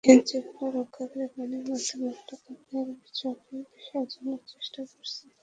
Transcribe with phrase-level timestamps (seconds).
[0.03, 2.83] আইনশৃঙ্খলা রক্ষাকারী বাহিনীর মাধ্যমে আমরা তাঁদের
[2.83, 5.23] অভিযোগের বিষয়ে জানার চেষ্টা করছি।